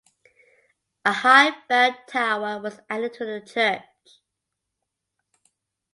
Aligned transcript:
A 1.05 1.13
high 1.13 1.51
bell 1.67 1.95
tower 2.07 2.59
was 2.59 2.79
added 2.89 3.13
to 3.13 3.23
the 3.25 3.39
church. 3.39 3.83